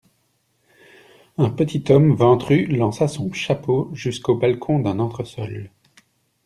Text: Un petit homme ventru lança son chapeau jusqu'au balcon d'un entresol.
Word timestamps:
Un 1.37 1.51
petit 1.51 1.83
homme 1.91 2.13
ventru 2.15 2.65
lança 2.65 3.07
son 3.07 3.31
chapeau 3.33 3.91
jusqu'au 3.93 4.33
balcon 4.33 4.79
d'un 4.79 4.97
entresol. 4.97 5.69